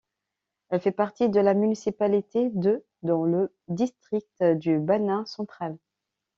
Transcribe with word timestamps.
Elle 0.69 0.81
fait 0.81 0.91
partie 0.91 1.29
de 1.29 1.39
la 1.39 1.53
municipalité 1.53 2.49
de 2.55 2.83
dans 3.03 3.23
le 3.23 3.53
district 3.67 4.43
du 4.55 4.79
Banat 4.79 5.25
central. 5.27 5.77